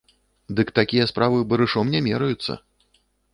Дык 0.59 0.71
такія 0.79 1.05
справы 1.11 1.43
барышом 1.51 1.93
не 1.97 2.03
мераюцца. 2.07 2.59